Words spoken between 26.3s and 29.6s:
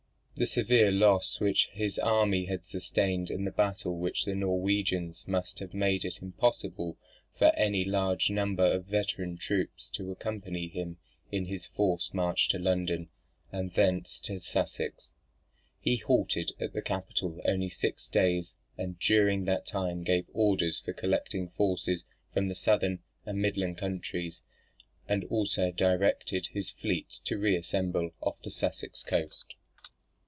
his fleet to reassemble off the Sussex coast.